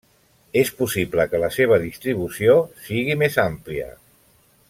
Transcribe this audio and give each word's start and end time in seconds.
És 0.61 0.69
possible 0.79 1.25
que 1.33 1.41
la 1.43 1.49
seva 1.57 1.77
distribució 1.83 2.57
sigui 2.87 3.19
més 3.25 3.39
àmplia. 3.47 3.93